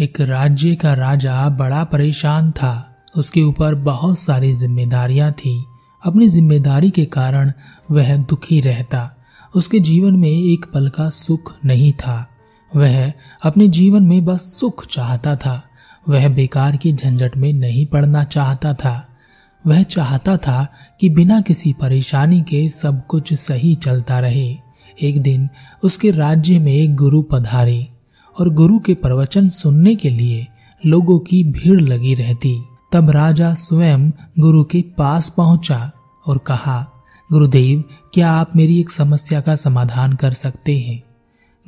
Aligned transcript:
एक 0.00 0.20
राज्य 0.20 0.74
का 0.74 0.94
राजा 0.94 1.48
बड़ा 1.48 1.84
परेशान 1.84 2.52
था। 2.52 2.96
उसके 3.16 3.42
ऊपर 3.42 3.74
बहुत 3.74 4.18
सारी 4.18 4.52
जिम्मेदारियाँ 4.52 5.32
थी। 5.32 5.64
अपनी 6.04 6.28
ज़िम्मेदारी 6.28 6.90
के 6.90 7.04
कारण 7.04 7.52
वह 7.90 8.16
दुखी 8.16 8.60
रहता। 8.60 9.16
उसके 9.54 9.80
जीवन 9.80 10.16
में 10.16 10.30
एक 10.30 10.64
पल 10.74 10.88
का 10.88 11.10
सुख 11.10 11.54
नहीं 11.64 11.92
था। 11.92 12.30
वह 12.76 13.12
अपने 13.42 13.68
जीवन 13.68 14.02
में 14.02 14.24
बस 14.24 14.40
सुख 14.40 14.86
चाहता 14.86 15.36
था। 15.36 15.62
वह 16.08 16.28
बेकार 16.28 16.76
की 16.76 16.92
झंझट 16.92 17.36
में 17.36 17.52
नहीं 17.52 17.86
पड़ना 17.86 18.24
चाहता 18.24 18.74
था। 18.74 19.08
वह 19.66 19.82
चाहता 19.82 20.36
था 20.36 20.66
कि 21.00 21.08
बिना 21.08 21.40
किसी 21.40 21.72
परेशानी 21.72 22.42
के 22.42 22.68
सब 22.68 23.06
कुछ 23.06 23.34
सही 23.34 23.74
चलता 23.74 24.20
रहे। 24.20 24.56
एक 25.02 25.22
दिन 25.22 25.48
उसके 25.84 26.10
राज्य 26.10 26.58
में 26.58 26.72
एक 26.72 26.96
गुरु 26.96 27.22
पधारे। 27.22 27.88
और 28.40 28.48
गुरु 28.48 28.78
के 28.78 28.94
प्रवचन 28.94 29.48
सुनने 29.48 29.94
के 29.94 30.10
लिए 30.10 30.46
लोगों 30.86 31.18
की 31.18 31.44
भीड़ 31.44 31.80
लगी 31.80 32.14
रहती। 32.14 32.62
तब 32.92 33.10
राजा 33.10 33.54
स्वयं 33.54 34.10
गुरु 34.38 34.64
के 34.64 34.84
पास 34.98 35.34
पहुँचा 35.36 35.92
और 36.26 36.38
कहा, 36.38 36.92
गुरुदेव, 37.32 37.84
क्या 38.14 38.32
आप 38.32 38.56
मेरी 38.56 38.80
एक 38.80 38.90
समस्या 38.90 39.40
का 39.40 39.56
समाधान 39.56 40.12
कर 40.12 40.30
सकते 40.30 40.78
हैं? 40.78 41.02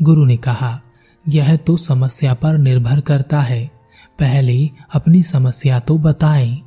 गुरु 0.02 0.24
ने 0.24 0.36
कहा, 0.36 0.80
यह 1.28 1.56
तो 1.56 1.76
समस्या 1.76 2.34
पर 2.34 2.58
निर्भर 2.58 3.00
करता 3.00 3.40
है। 3.40 3.70
पहले 4.18 4.70
अपनी 4.94 5.22
समस्या 5.22 5.80
तो 5.80 5.98
बताएँ। 5.98 6.58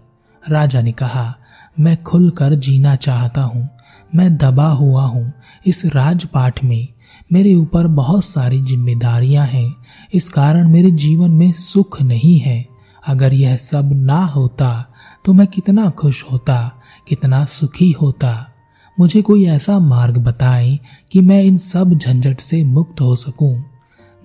राजा 0.50 0.82
ने 0.82 0.92
कहा, 0.92 1.36
मैं 1.80 2.04
खुलकर 2.04 2.56
जीना 2.56 2.96
चाहता 2.96 3.42
हूँ। 3.42 3.75
मैं 4.16 4.38
दबा 4.38 4.68
हुआ 4.68 5.04
हूँ। 5.04 5.32
इस 5.66 5.86
राजपाठ 5.86 6.64
में 6.64 6.88
मेरे 7.34 7.54
ऊपर 7.56 7.88
बहुत 7.88 8.26
सारी 8.26 8.62
जिम्मेदारियाँ 8.62 9.46
हैं। 9.46 9.76
इस 10.14 10.30
कारण 10.30 10.70
मेरे 10.70 10.92
जीवन 10.92 11.32
में 11.32 11.52
सुख 11.52 12.02
नहीं 12.02 12.40
है। 12.40 12.66
अगर 13.08 13.34
यह 13.34 13.58
सब 13.58 13.90
ना 13.94 14.26
होता 14.26 14.92
तो 15.26 15.34
मैं 15.34 15.48
कितना 15.48 15.90
खुश 15.90 16.24
होता, 16.32 16.72
कितना 17.08 17.46
सुखी 17.46 17.92
होता। 17.92 18.52
मुझे 19.00 19.22
कोई 19.22 19.46
ऐसा 19.46 19.80
मार्ग 19.80 20.18
बताए 20.18 20.80
कि 21.12 21.22
मैं 21.22 21.42
इन 21.44 21.58
सब 21.58 21.94
झंझट 21.94 22.40
से 22.40 22.64
मुक्त 22.64 23.02
हो 23.02 23.16
सकूँ। 23.16 23.64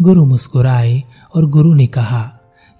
गुरु 0.02 0.24
मुस्कुराए 0.24 1.02
और 1.34 1.46
गुरु 1.46 1.74
ने 1.74 1.86
कहा, 1.86 2.30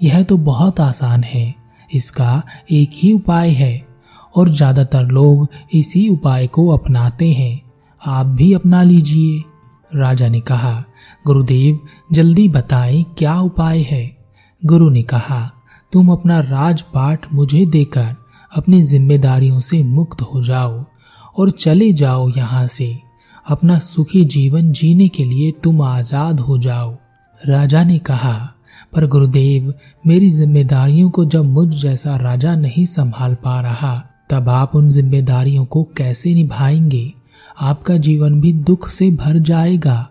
यह 0.02 0.22
तो 0.22 0.36
बहुत 0.36 0.80
आसान 0.80 1.24
है। 1.24 1.54
इसका 1.94 2.42
एक 2.70 2.90
ही 2.94 3.12
उपाय 3.12 3.50
है। 3.50 3.89
और 4.36 4.48
ज़्यादातर 4.48 5.06
लोग 5.06 5.48
इसी 5.74 6.08
उपाय 6.08 6.46
को 6.46 6.68
अपनाते 6.68 7.32
हैं। 7.32 7.60
आप 8.06 8.26
भी 8.26 8.52
अपना 8.52 8.82
लीजिए। 8.82 9.44
राजा 9.96 10.28
ने 10.28 10.40
कहा, 10.40 10.84
गुरुदेव, 11.26 11.78
जल्दी 12.12 12.48
बताएँ 12.48 13.04
क्या 13.18 13.40
उपाय 13.40 13.80
है? 13.82 14.16
गुरु 14.64 14.90
ने 14.90 15.02
कहा, 15.02 15.50
तुम 15.92 16.12
अपना 16.12 16.40
राजपाठ 16.40 17.26
मुझे 17.32 17.66
देकर 17.66 18.16
अपनी 18.56 18.82
जिम्मेदारियों 18.82 19.60
से 19.60 19.82
मुक्त 19.82 20.22
हो 20.22 20.42
जाओ 20.42 20.84
और 21.38 21.50
चले 21.50 21.92
जाओ 21.92 22.28
यहाँ 22.28 22.66
से। 22.66 22.98
अपना 23.48 23.78
सुखी 23.78 24.24
जीवन 24.24 24.72
जीने 24.72 25.08
के 25.08 25.24
लिए 25.24 25.52
तुम 25.52 25.82
आज़ाद 25.82 26.40
हो 26.40 26.58
जाओ। 26.58 26.96
राजा 27.46 27.84
ने 27.84 27.98
कहा, 27.98 28.54
पर 28.92 29.06
गुरुदेव, 29.06 29.74
मेरी 30.06 30.30
जिम्मेदारियों 30.30 31.10
को 31.10 31.24
जब 31.24 31.44
मुझ 31.44 31.68
जैसा 31.82 32.16
राजा 32.16 32.54
नहीं 32.54 32.84
संभाल 32.84 33.34
पा 33.34 33.60
रहा 33.60 34.09
तब 34.30 34.48
आप 34.48 34.76
उन 34.76 34.88
जिम्मेदारियों 34.88 35.64
को 35.64 35.88
कैसे 35.96 36.34
निभाएँगे? 36.34 37.12
आपका 37.60 37.96
जीवन 37.96 38.40
भी 38.40 38.52
दुख 38.52 38.90
से 38.90 39.10
भर 39.10 39.38
जाएगा। 39.38 40.10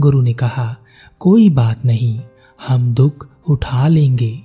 गुरु 0.00 0.22
ने 0.22 0.32
कहा, 0.32 0.76
कोई 1.20 1.48
बात 1.48 1.84
नहीं, 1.84 2.20
हम 2.68 2.94
दुख 2.94 3.28
उठा 3.48 3.88
लेंगे। 3.88 4.40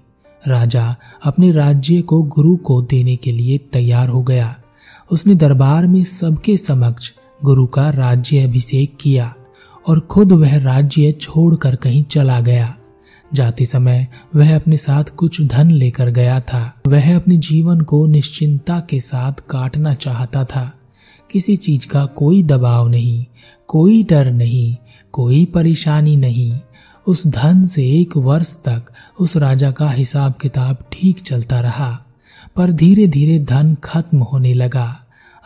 राजा 0.48 0.96
अपने 1.24 1.52
राज्य 1.52 2.02
को 2.02 2.24
गुरु 2.24 2.58
को 2.58 2.82
देने 2.82 3.16
के 3.16 3.32
लिए 3.32 3.58
तैयार 3.58 4.10
हो 4.10 4.24
गया। 4.24 4.56
उसने 5.12 5.36
दरबार 5.36 5.88
में 5.88 6.04
सबके 6.04 6.58
समक्ष 6.58 7.12
गुरु 7.44 7.68
का 7.68 7.90
राज्य 7.90 8.44
अभिषेक 8.44 8.98
किया 9.02 9.36
और 9.88 10.00
खुद 10.00 10.32
वह 10.32 10.64
राज्य 10.64 11.12
छोड़कर 11.12 11.76
कहीं 11.76 12.04
चला 12.04 12.40
गया। 12.40 12.76
जाते 13.34 13.66
समय 13.66 14.08
वह 14.36 14.56
अपने 14.56 14.78
साथ 14.78 15.04
कुछ 15.04 15.42
धन 15.42 15.72
लेकर 15.72 16.10
गया 16.10 16.40
था। 16.40 16.62
वह 16.88 17.16
अपने 17.16 17.38
जीवन 17.38 17.82
को 17.82 18.06
निश्चिंता 18.08 18.80
के 18.80 19.00
साथ 19.00 19.32
काटना 19.50 19.94
चाहता 19.94 20.44
था। 20.44 20.72
किसी 21.32 21.56
चीज़ 21.58 21.88
का 21.88 22.06
कोई 22.06 22.44
दबाव 22.44 22.88
नहीं, 22.88 23.26
कोई 23.68 24.04
डर 24.04 24.32
नहीं, 24.32 24.76
कोई 25.12 25.46
परेशानी 25.46 26.16
नहीं। 26.16 26.60
उस 27.08 27.28
धन 27.28 27.68
से 27.68 27.86
एक 27.90 28.18
वर्ष 28.18 28.54
तक 28.56 28.86
उस 29.20 29.38
राजा 29.38 29.72
का 29.72 29.90
हिसाब 29.90 30.34
किताब 30.34 30.78
ठीक 30.92 31.22
चलता 31.22 31.60
रहा, 31.60 32.06
पर 32.56 32.72
धीरे 32.72 33.08
धीरे 33.08 33.40
धन 33.40 33.76
खत्म 33.84 34.18
होने 34.18 34.54
लगा। 34.54 34.96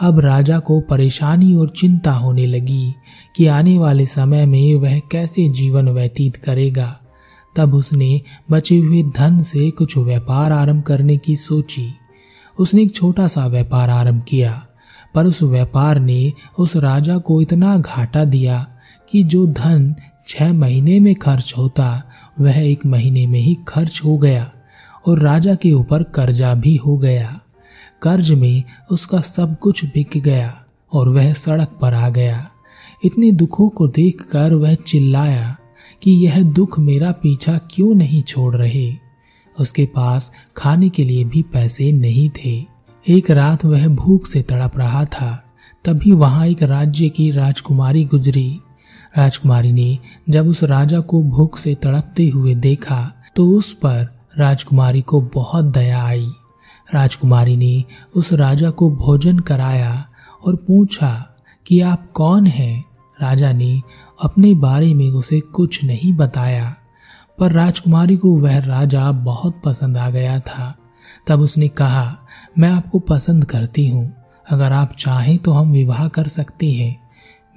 अब 0.01 0.19
राजा 0.19 0.59
को 0.59 0.79
परेशानी 0.79 1.55
और 1.55 1.69
चिंता 1.69 2.11
होने 2.11 2.45
लगी 2.45 2.93
कि 3.35 3.47
आने 3.47 3.77
वाले 3.77 4.05
समय 4.05 4.45
में 4.45 4.75
वह 4.75 4.99
कैसे 4.99 5.49
जीवन 5.49 5.89
व्यतीत 5.89 6.35
करेगा। 6.35 6.99
तब 7.55 7.73
उसने 7.73 8.21
बचे 8.51 8.77
हुए 8.77 9.03
धन 9.03 9.37
से 9.39 9.69
कुछ 9.71 9.97
व्यापार 9.97 10.51
आरंभ 10.51 10.83
करने 10.83 11.17
की 11.17 11.35
सोची। 11.35 11.87
उसने 12.59 12.81
एक 12.81 12.95
छोटा 12.95 13.27
सा 13.27 13.45
व्यापार 13.47 13.89
आरंभ 13.89 14.23
किया, 14.23 14.67
पर 15.15 15.25
उस 15.25 15.41
व्यापार 15.43 15.99
ने 15.99 16.33
उस 16.59 16.75
राजा 16.75 17.17
को 17.17 17.41
इतना 17.41 17.77
घाटा 17.77 18.23
दिया 18.25 18.65
कि 19.11 19.23
जो 19.23 19.45
धन 19.47 19.95
छह 20.27 20.53
महीने 20.53 20.99
में 20.99 21.15
खर्च 21.15 21.53
होता, 21.57 22.03
वह 22.39 22.57
एक 22.57 22.85
महीने 22.85 23.27
में 23.27 23.39
ही 23.39 23.57
खर्च 23.67 24.01
हो 24.05 24.17
गया 24.17 24.51
और 25.07 25.19
राजा 25.19 25.55
के 25.55 25.71
ऊपर 25.71 26.03
कर्जा 26.03 26.53
भी 26.53 26.75
हो 26.75 26.97
गया। 26.97 27.39
कर्ज 28.01 28.31
में 28.31 28.63
उसका 28.91 29.19
सब 29.21 29.59
कुछ 29.59 29.85
बिक 29.85 30.17
गया 30.17 30.53
और 30.93 31.09
वह 31.09 31.33
सड़क 31.33 31.77
पर 31.81 31.93
आ 31.93 32.09
गया। 32.09 32.47
इतने 33.05 33.31
दुखों 33.31 33.69
को 33.69 33.87
देखकर 33.87 34.53
वह 34.53 34.73
चिल्लाया 34.75 35.55
कि 36.03 36.11
यह 36.11 36.41
दुख 36.43 36.79
मेरा 36.79 37.11
पीछा 37.11 37.59
क्यों 37.71 37.95
नहीं 37.95 38.21
छोड़ 38.21 38.55
रहे? 38.55 38.95
उसके 39.59 39.85
पास 39.85 40.31
खाने 40.57 40.89
के 40.89 41.03
लिए 41.03 41.23
भी 41.23 41.41
पैसे 41.41 41.91
नहीं 41.91 42.29
थे। 42.29 42.65
एक 43.07 43.31
रात 43.31 43.65
वह 43.65 43.87
भूख 43.87 44.27
से 44.27 44.41
तड़प 44.41 44.77
रहा 44.77 45.05
था। 45.05 45.43
तभी 45.85 46.11
वहाँ 46.11 46.47
एक 46.47 46.63
राज्य 46.63 47.09
की 47.09 47.31
राजकुमारी 47.31 48.05
गुजरी। 48.05 48.59
राजकुमारी 49.17 49.71
ने 49.71 49.97
जब 50.29 50.47
उस 50.47 50.63
राजा 50.63 50.99
को 50.99 51.23
भूख 51.23 51.57
से 51.57 51.75
तड़पते 51.75 52.29
हुए 52.29 52.55
देखा 52.55 53.13
तो 53.35 53.49
उस 53.49 53.73
पर 53.73 54.19
राजकुमारी 54.37 55.01
को 55.01 55.21
बहुत 55.21 55.65
दया 55.65 56.03
आई। 56.05 56.29
राजकुमारी 56.95 57.55
ने 57.57 57.83
उस 58.15 58.33
राजा 58.33 58.69
को 58.69 58.91
भोजन 58.91 59.39
कराया 59.39 60.09
और 60.45 60.55
पूछा 60.55 61.35
कि 61.67 61.81
आप 61.81 62.11
कौन 62.11 62.45
हैं? 62.45 62.85
राजा 63.21 63.51
ने 63.51 63.81
अपने 64.21 64.53
बारे 64.53 64.93
में 64.93 65.09
उसे 65.09 65.39
कुछ 65.39 65.83
नहीं 65.83 66.13
बताया। 66.13 66.75
पर 67.39 67.51
राजकुमारी 67.51 68.17
को 68.17 68.37
वह 68.37 68.57
राजा 68.57 69.11
बहुत 69.11 69.61
पसंद 69.65 69.97
आ 69.97 70.09
गया 70.09 70.39
था। 70.39 70.77
तब 71.27 71.39
उसने 71.39 71.67
कहा, 71.67 72.17
मैं 72.59 72.69
आपको 72.69 72.99
पसंद 72.99 73.45
करती 73.45 73.87
हूँ। 73.87 74.13
अगर 74.51 74.71
आप 74.71 74.93
चाहें 74.99 75.37
तो 75.37 75.51
हम 75.51 75.71
विवाह 75.71 76.07
कर 76.07 76.27
सकते 76.27 76.71
हैं। 76.71 77.03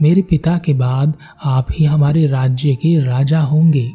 मेरे 0.02 0.22
पिता 0.22 0.58
के 0.58 0.74
बाद 0.74 1.14
आप 1.44 1.66
ही 1.72 1.84
हमारे 1.84 2.26
राज्य 2.26 2.74
के 2.74 3.04
राजा 3.04 3.40
होंगे। 3.40 3.92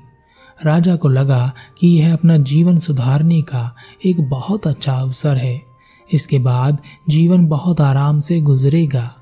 राजा 0.65 0.95
को 0.95 1.07
लगा 1.07 1.53
कि 1.79 1.87
यह 1.87 2.13
अपना 2.13 2.37
जीवन 2.37 2.77
सुधारने 2.77 3.41
का 3.41 3.75
एक 4.05 4.21
बहुत 4.21 4.67
अच्छा 4.67 4.93
अवसर 4.93 5.37
है। 5.37 5.61
इसके 6.13 6.39
बाद 6.39 6.81
जीवन 7.09 7.47
बहुत 7.47 7.81
आराम 7.81 8.19
से 8.19 8.41
गुजरेगा। 8.41 9.15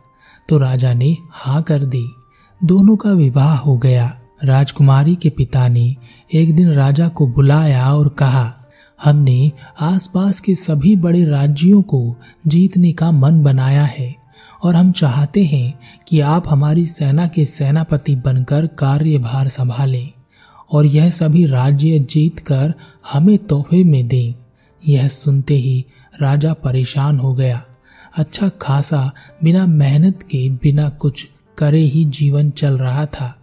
तो 0.49 0.57
राजा 0.57 0.93
ने 0.93 1.17
हाँ 1.31 1.63
कर 1.63 1.79
दी। 1.79 2.15
दोनों 2.61 2.95
का 2.97 3.11
विवाह 3.11 3.57
हो 3.57 3.77
गया। 3.77 4.19
राजकुमारी 4.43 5.15
के 5.15 5.29
पिता 5.29 5.67
ने 5.67 5.95
एक 6.33 6.55
दिन 6.55 6.69
राजा 6.69 7.07
को 7.07 7.27
बुलाया 7.27 7.93
और 7.93 8.09
कहा, 8.09 8.53
हमने 9.03 9.51
आसपास 9.81 10.39
के 10.39 10.55
सभी 10.55 10.95
बड़े 10.95 11.23
राज्यों 11.25 11.81
को 11.81 12.15
जीतने 12.47 12.91
का 12.93 13.11
मन 13.11 13.41
बनाया 13.43 13.83
है 13.83 14.15
और 14.63 14.75
हम 14.75 14.91
चाहते 14.91 15.43
हैं 15.43 15.79
कि 16.07 16.19
आप 16.19 16.49
हमारी 16.49 16.85
सेना 16.85 17.27
के 17.27 17.45
सेनापति 17.45 18.15
बनकर 18.15 18.67
कार्यभार 18.67 19.47
संभालें 19.47 20.09
और 20.71 20.85
यह 20.85 21.09
सभी 21.09 21.45
राज्य 21.45 21.99
जीतकर 21.99 22.73
हमें 23.11 23.37
तोहफे 23.37 23.83
में 23.83 24.07
दें। 24.07 24.33
यह 24.87 25.07
सुनते 25.07 25.53
ही 25.53 25.85
राजा 26.21 26.53
परेशान 26.53 27.19
हो 27.19 27.33
गया। 27.33 27.63
अच्छा 28.17 28.49
खासा 28.49 29.11
बिना 29.43 29.65
मेहनत 29.65 30.23
के, 30.23 30.49
बिना 30.49 30.89
कुछ 30.89 31.27
करे 31.59 31.81
ही 31.81 32.03
जीवन 32.07 32.49
चल 32.51 32.77
रहा 32.77 33.05
था, 33.05 33.35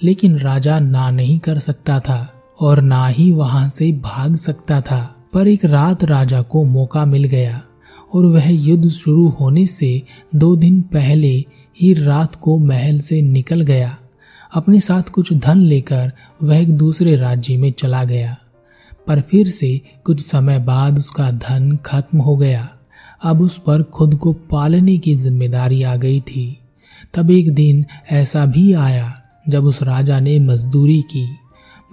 लेकिन 0.00 0.38
राजा 0.38 0.78
ना 0.80 1.10
नहीं 1.10 1.38
कर 1.38 1.58
सकता 1.58 1.98
था 2.00 2.18
और 2.58 2.80
ना 2.82 3.06
ही 3.06 3.30
वहाँ 3.32 3.68
से 3.68 3.90
भाग 3.94 4.36
सकता 4.36 4.80
था। 4.80 5.02
पर 5.34 5.48
एक 5.48 5.64
रात 5.64 6.04
राजा 6.04 6.40
को 6.42 6.64
मौका 6.64 7.04
मिल 7.04 7.24
गया 7.24 7.60
और 8.12 8.26
वह 8.26 8.48
युद्ध 8.50 8.88
शुरू 8.88 9.28
होने 9.30 9.66
से 9.66 10.02
दो 10.34 10.54
दिन 10.56 10.80
पहले 10.92 11.32
ही 11.78 11.92
रात 11.94 12.34
को 12.34 12.58
महल 12.58 12.98
से 12.98 13.20
निकल 13.22 13.60
गया। 13.62 13.96
अपने 14.52 14.80
साथ 14.80 15.10
कुछ 15.10 15.32
धन 15.34 15.58
लेकर 15.58 16.12
वह 16.42 16.58
एक 16.58 16.76
दूसरे 16.78 17.16
राज्य 17.16 17.56
में 17.56 17.70
चला 17.72 18.04
गया। 18.04 18.36
पर 19.06 19.20
फिर 19.20 19.48
से 19.48 19.80
कुछ 20.04 20.24
समय 20.26 20.58
बाद 20.58 20.98
उसका 20.98 21.30
धन 21.30 21.76
खत्म 21.86 22.18
हो 22.18 22.36
गया। 22.36 22.68
अब 23.22 23.40
उस 23.42 23.58
पर 23.58 23.82
खुद 23.82 24.14
को 24.14 24.32
पालने 24.50 24.96
की 24.98 25.14
ज़िम्मेदारी 25.14 25.82
आ 25.82 25.96
गई 25.96 26.20
थी। 26.20 26.46
तब 27.14 27.30
एक 27.30 27.54
दिन 27.54 27.84
ऐसा 28.10 28.46
भी 28.46 28.72
आया 28.72 29.22
जब 29.48 29.64
उस 29.64 29.82
राजा 29.82 30.20
ने 30.20 30.38
मजदूरी 30.38 31.02
की। 31.02 31.28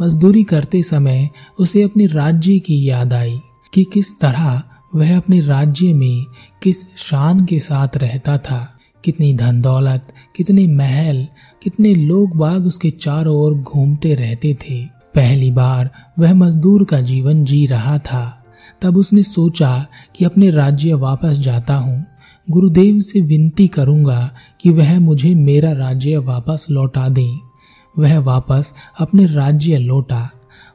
मजदूरी 0.02 0.44
करते 0.44 0.84
समय 0.84 1.30
उसे 1.60 1.84
अपने 1.84 2.06
राज्य 2.06 2.60
की 2.60 2.90
याद 2.90 3.14
आई 3.14 3.40
कि 3.74 3.86
किस 3.94 4.20
तरह 4.20 4.64
वह 4.96 5.18
अपने 5.18 5.42
राज्य 5.42 5.94
में 5.94 6.26
किस 6.64 6.96
शान 6.98 7.46
के 7.46 7.60
साथ 7.60 7.98
रहता 7.98 8.38
था। 8.38 8.80
कितनी 9.06 9.34
धन 9.34 9.62
दौलत 9.62 10.14
कितने 10.36 10.68
महल, 10.68 11.28
कितने 11.64 11.96
लोग 11.96 12.36
बाग 12.36 12.66
उसके 12.66 12.90
चारों 12.90 13.36
ओर 13.36 13.54
घूमते 13.54 14.16
रहते 14.16 14.54
थे। 14.54 14.86
पहली 14.86 15.52
बार 15.52 15.90
वह 16.20 16.34
मजदूर 16.34 16.84
का 16.84 17.02
जीवन 17.02 17.46
जी 17.46 17.66
रहा 17.66 17.98
था। 17.98 18.46
तब 18.82 18.98
उसने 18.98 19.24
सोचा 19.24 19.86
कि 20.16 20.26
अपने 20.26 20.52
राज्य 20.52 20.94
वापस 20.94 21.32
जाता 21.32 21.76
हूँ। 21.76 22.06
गुरुदेव 22.50 23.00
से 23.00 23.22
विनती 23.22 23.68
करूँगा 23.68 24.32
कि 24.62 24.70
वह 24.70 25.00
मुझे 25.00 25.36
मेरा 25.36 25.72
राज्य 25.72 26.18
वापस 26.18 26.68
लौटा 26.72 27.10
दें। 27.10 27.40
वह 28.00 28.20
वापस 28.20 28.74
अपने 29.00 29.26
राज्य 29.26 29.78
लौटा। 29.78 30.30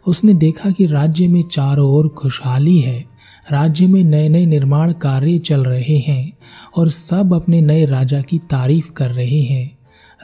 उसने 0.06 0.34
देखा 0.34 0.70
कि 0.70 0.86
राज्य 0.86 1.28
में 1.28 1.42
चारों 1.42 1.90
ओर 1.90 2.08
खुशहाली 2.08 2.78
है। 2.78 3.04
राज्य 3.52 3.86
में 3.86 4.04
नए 4.04 4.28
नए 4.28 4.46
निर्माण 4.46 4.92
कार्य 4.92 5.38
चल 5.38 5.64
रहे 5.64 5.98
हैं 5.98 6.32
और 6.76 6.90
सब 6.90 7.34
अपने 7.34 7.60
नए 7.60 7.84
राजा 7.84 8.22
की 8.22 8.38
तारीफ़ 8.38 8.92
कर 8.92 9.10
रहे 9.10 9.42
हैं। 9.42 9.78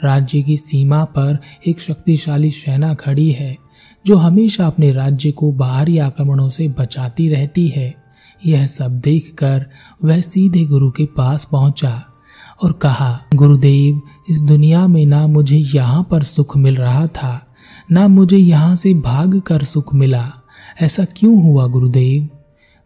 राज्य 0.05 0.43
की 0.43 0.57
सीमा 0.57 1.05
पर 1.05 1.39
एक 1.67 1.81
शक्तिशाली 1.81 2.51
सेना 2.51 2.95
खड़ी 2.95 3.33
है, 3.33 3.59
जो 4.07 4.17
हमेशा 4.17 4.67
अपने 4.67 4.93
राज्य 4.93 5.33
को 5.33 5.53
बाहरी 5.53 5.99
आक्रमणों 5.99 6.49
से 6.49 6.69
बचाती 6.69 7.29
रहती 7.29 7.69
है। 7.69 8.04
यह 8.47 8.67
सब 8.67 9.01
देखकर 9.01 9.67
वह 10.05 10.21
सीधे 10.21 10.65
गुरु 10.65 10.91
के 10.91 11.05
पास 11.07 11.45
पहुँचा 11.45 12.03
और 12.63 12.73
कहा, 12.73 13.21
गुरुदेव, 13.35 14.01
इस 14.31 14.41
दुनिया 14.41 14.87
में 14.87 15.07
ना 15.07 15.27
मुझे 15.27 15.57
यहाँ 15.57 16.09
पर 16.11 16.23
सुख 16.23 16.57
मिल 16.57 16.77
रहा 16.77 17.07
था, 17.07 17.47
ना 17.93 18.09
मुझे 18.09 18.37
यहाँ 18.37 18.77
से 18.77 18.95
भाग 18.95 19.41
कर 19.41 19.65
सुख 19.65 19.95
मिला। 19.95 20.33
ऐसा 20.83 21.05
क्यों 21.05 21.43
हुआ, 21.43 21.67
गुरुदेव? 21.67 22.29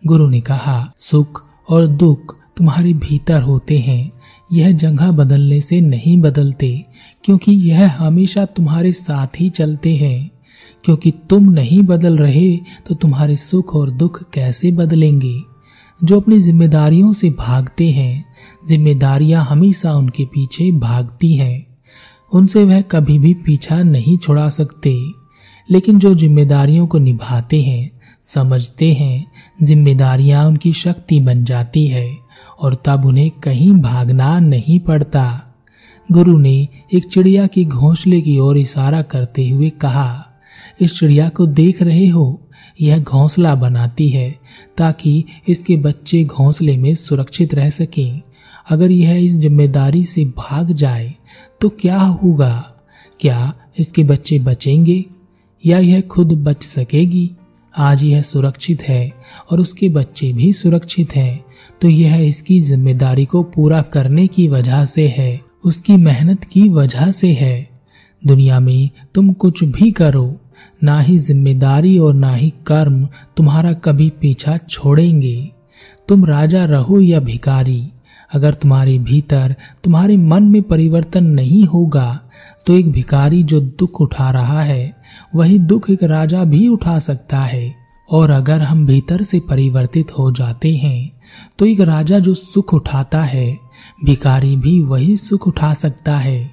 गुरु 0.06 0.28
ने 0.28 0.40
कहा, 0.40 0.92
सुख 0.98 1.44
और 1.68 1.86
दुख 1.86 2.36
तुम्हारे 2.56 2.94
भीतर 2.94 3.42
होते 3.42 3.78
हैं। 3.78 4.10
यह 4.52 4.72
जगह 4.72 5.10
बदलने 5.10 5.60
से 5.60 5.80
नहीं 5.80 6.20
बदलते, 6.20 6.84
क्योंकि 7.24 7.52
यह 7.52 7.92
हमेशा 7.98 8.44
तुम्हारे 8.44 8.92
साथ 8.92 9.40
ही 9.40 9.50
चलते 9.50 9.96
हैं। 9.96 10.30
क्योंकि 10.84 11.10
तुम 11.30 11.50
नहीं 11.50 11.82
बदल 11.82 12.16
रहे 12.16 12.56
तो 12.56 12.94
तुम्हारे 12.94 13.36
सुख 13.36 13.74
और 13.74 13.90
दुख 13.90 14.30
कैसे 14.30 14.72
बदलेंगे? 14.72 15.42
जो 16.04 16.20
अपनी 16.20 16.40
जिम्मेदारियों 16.40 17.12
से 17.12 17.30
भागते 17.30 17.90
हैं, 17.90 18.24
जिम्मेदारियाँ 18.68 19.44
हमेशा 19.44 19.92
उनके 19.92 20.24
पीछे 20.24 20.72
भागती 20.72 21.36
हैं। 21.36 21.66
उनसे 22.32 22.64
वह 22.64 22.80
कभी 22.80 23.18
भी 23.18 23.34
पीछा 23.34 23.82
नहीं 23.82 24.18
छुड़ा 24.18 24.48
सकते। 24.48 25.02
लेकिन 25.70 25.98
जो 25.98 26.14
जिम्मेदारियों 26.14 26.86
को 26.86 26.98
निभाते 26.98 27.62
हैं, 27.62 28.00
समझते 28.22 28.92
हैं, 28.92 29.32
जिम्मेदारियाँ 29.62 30.46
उनकी 30.46 30.72
शक्ति 30.72 31.20
बन 31.20 31.44
जाती 31.44 31.86
है, 31.86 32.16
और 32.60 32.82
तब 32.84 33.04
उन्हें 33.04 33.30
कहीं 33.30 33.72
भागना 33.72 34.40
नहीं 34.40 34.80
पड़ता। 34.80 35.42
गुरु 36.12 36.38
ने 36.38 36.68
एक 36.94 37.04
चिड़िया 37.04 37.46
की 37.46 37.64
घोंसले 37.64 38.20
की 38.20 38.38
ओर 38.38 38.58
इशारा 38.58 39.02
करते 39.02 39.48
हुए 39.48 39.70
कहा 39.70 40.24
इस 40.80 40.98
चिड़िया 40.98 41.28
को 41.28 41.46
देख 41.46 41.82
रहे 41.82 42.06
हो? 42.06 42.40
यह 42.80 42.98
घोंसला 42.98 43.54
बनाती 43.54 44.08
है 44.08 44.30
ताकि 44.78 45.24
इसके 45.48 45.76
बच्चे 45.76 46.22
घोंसले 46.24 46.76
में 46.76 46.94
सुरक्षित 46.94 47.54
रह 47.54 47.70
सकें। 47.70 48.20
अगर 48.70 48.90
यह 48.90 49.14
इस 49.16 49.32
ज़िम्मेदारी 49.32 50.04
से 50.04 50.24
भाग 50.38 50.72
जाए 50.72 51.14
तो 51.60 51.68
क्या 51.70 51.98
होगा? 51.98 52.54
क्या 53.20 53.52
इसके 53.78 54.04
बच्चे 54.04 54.38
बचेंगे? 54.38 55.04
या 55.64 55.78
यह 55.78 56.00
खुद 56.00 56.32
बच 56.44 56.64
सकेगी? 56.64 57.30
आज 57.74 58.02
यह 58.04 58.22
सुरक्षित 58.22 58.82
है 58.82 59.12
और 59.50 59.60
उसके 59.60 59.88
बच्चे 59.88 60.32
भी 60.32 60.52
सुरक्षित 60.52 61.14
हैं 61.16 61.44
तो 61.80 61.88
यह 61.88 62.16
इसकी 62.18 62.60
ज़िम्मेदारी 62.60 63.24
को 63.24 63.42
पूरा 63.44 63.80
करने 63.84 64.26
की 64.26 64.48
वजह 64.48 64.84
से 64.84 65.06
है। 65.08 65.40
उसकी 65.64 65.96
मेहनत 65.96 66.44
की 66.44 66.68
वजह 66.68 67.10
से 67.10 67.32
है। 67.32 67.68
दुनिया 68.22 68.58
में 68.60 68.90
तुम 69.14 69.32
कुछ 69.32 69.62
भी 69.64 69.90
करो। 69.90 70.26
ना 70.82 70.98
ही 71.00 71.16
ज़िम्मेदारी 71.18 71.98
और 71.98 72.14
ना 72.14 72.32
ही 72.32 72.50
कर्म 72.66 73.06
तुम्हारा 73.36 73.72
कभी 73.80 74.08
पीछा 74.20 74.56
छोड़ेंगे। 74.58 75.50
तुम 76.08 76.24
राजा 76.24 76.64
रहो 76.64 77.00
या 77.00 77.20
भिकारी 77.20 77.82
अगर 78.32 78.54
तुम्हारे 78.54 78.98
भीतर 78.98 79.54
तुम्हारे 79.84 80.16
मन 80.16 80.44
में 80.44 80.62
परिवर्तन 80.62 81.24
नहीं 81.24 81.64
होगा 81.64 82.08
तो 82.66 82.72
एक 82.72 82.90
भिकारी 82.92 83.42
जो 83.42 83.60
दुख 83.60 84.00
उठा 84.00 84.30
रहा 84.30 84.62
है, 84.62 84.94
वही 85.34 85.58
दुख 85.58 85.88
एक 85.90 86.02
राजा 86.04 86.44
भी 86.44 86.66
उठा 86.68 86.98
सकता 86.98 87.38
है। 87.38 87.74
और 88.08 88.30
अगर 88.30 88.62
हम 88.62 88.84
भीतर 88.86 89.22
से 89.22 89.38
परिवर्तित 89.40 90.12
हो 90.18 90.30
जाते 90.32 90.74
हैं 90.76 91.10
तो 91.58 91.66
एक 91.66 91.80
राजा 91.80 92.18
जो 92.18 92.34
सुख 92.34 92.74
उठाता 92.74 93.22
है 93.22 93.58
भिकारी 94.04 94.54
भी 94.56 94.80
वही 94.82 95.16
सुख 95.16 95.46
उठा 95.48 95.72
सकता 95.74 96.16
है। 96.18 96.50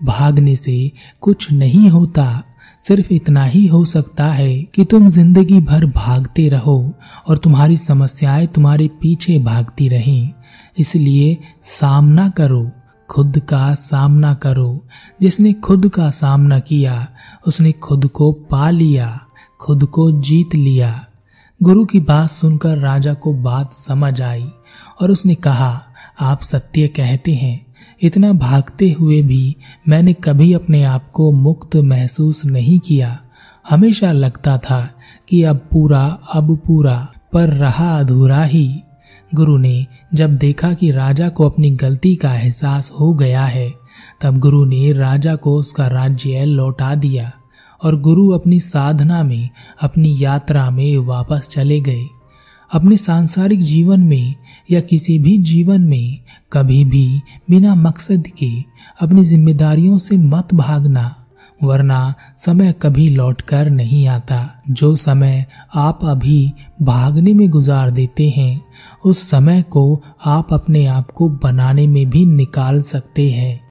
भागने 0.00 0.54
से 0.56 0.90
कुछ 1.20 1.50
नहीं 1.52 1.88
होता। 1.90 2.42
सिर्फ़ 2.88 3.12
इतना 3.12 3.44
ही 3.44 3.66
हो 3.66 3.84
सकता 3.84 4.26
है 4.26 4.62
कि 4.62 4.84
तुम 4.84 5.08
ज़िंदगी 5.08 5.60
भर 5.60 5.86
भागते 5.86 6.48
रहो 6.48 6.92
और 7.26 7.38
तुम्हारी 7.38 7.76
समस्याएँ 7.76 8.46
तुम्हारे 8.46 8.88
पीछे 8.88 9.38
भागती 9.38 9.88
रहें। 9.88 10.30
इसलिए 10.78 11.38
सामना 11.62 12.28
करो, 12.28 12.70
खुद 13.10 13.38
का 13.38 13.74
सामना 13.74 14.34
करो। 14.34 14.86
जिसने 15.22 15.52
खुद 15.52 15.88
का 15.88 16.10
सामना 16.10 16.58
किया, 16.58 17.08
उसने 17.46 17.72
खुद 17.72 18.06
को 18.06 18.32
पा 18.32 18.70
लिया, 18.70 19.20
खुद 19.60 19.84
को 19.84 20.20
जीत 20.20 20.54
लिया। 20.54 21.06
गुरु 21.62 21.84
की 21.84 22.00
बात 22.00 22.30
सुनकर 22.30 22.78
राजा 22.78 23.14
को 23.14 23.34
बात 23.34 23.72
समझ 23.72 24.22
आई 24.22 24.48
और 25.00 25.10
उसने 25.10 25.34
कहा, 25.34 25.82
आप 26.20 26.42
सत्य 26.42 26.88
कहते 26.88 27.34
हैं 27.34 27.66
इतना 28.02 28.32
भागते 28.32 28.90
हुए 28.90 29.22
भी 29.22 29.56
मैंने 29.88 30.12
कभी 30.12 30.52
अपने 30.52 30.84
आप 30.84 31.10
को 31.10 31.32
मुक्त 31.32 31.76
महसूस 31.76 32.44
नहीं 32.46 32.78
किया। 32.78 33.18
हमेशा 33.70 34.12
लगता 34.12 34.58
था 34.58 34.88
कि 35.28 35.42
अब 35.42 35.56
पूरा 35.56 36.18
अब 36.34 36.56
पूरा, 36.56 37.12
पर 37.32 37.48
रहा 37.48 37.98
अधूरा 37.98 38.44
ही। 38.44 38.82
गुरु 39.34 39.56
ने 39.56 39.86
जब 40.14 40.36
देखा 40.36 40.72
कि 40.74 40.90
राजा 40.90 41.28
को 41.28 41.48
अपनी 41.48 41.70
गलती 41.70 42.16
का 42.16 42.34
एहसास 42.34 42.92
हो 43.00 43.14
गया 43.14 43.44
है, 43.44 43.72
तब 44.20 44.38
गुरु 44.38 44.64
ने 44.64 44.92
राजा 44.92 45.34
को 45.34 45.56
उसका 45.56 45.86
राज्य 45.86 46.44
लौटा 46.44 46.94
दिया 46.94 47.32
और 47.82 48.00
गुरु 48.00 48.30
अपनी 48.30 48.60
साधना 48.60 49.22
में, 49.22 49.48
अपनी 49.82 50.16
यात्रा 50.18 50.70
में 50.70 50.98
वापस 50.98 51.48
चले 51.48 51.80
गए। 51.80 52.06
अपने 52.72 52.96
सांसारिक 52.96 53.60
जीवन 53.60 54.00
में 54.00 54.34
या 54.70 54.80
किसी 54.80 55.18
भी 55.18 55.38
जीवन 55.38 55.80
में 55.80 56.20
कभी 56.52 56.84
भी 56.84 57.22
बिना 57.50 57.74
मकसद 57.74 58.26
के 58.38 58.50
अपनी 59.00 59.24
जिम्मेदारियों 59.24 59.98
से 59.98 60.16
मत 60.16 60.54
भागना, 60.54 61.16
वरना 61.62 62.14
समय 62.38 62.74
कभी 62.82 63.08
लौट 63.10 63.40
कर 63.40 63.70
नहीं 63.70 64.08
आता। 64.08 64.62
जो 64.70 64.96
समय 64.96 65.46
आप 65.74 66.04
अभी 66.04 66.52
भागने 66.82 67.32
में 67.32 67.50
गुजार 67.50 67.90
देते 67.90 68.30
हैं, 68.30 68.64
उस 69.04 69.30
समय 69.30 69.62
को 69.62 70.02
आप 70.26 70.52
अपने 70.52 70.86
आप 70.86 71.10
को 71.10 71.28
बनाने 71.28 71.86
में 71.86 72.10
भी 72.10 72.26
निकाल 72.26 72.82
सकते 72.82 73.30
हैं। 73.30 73.61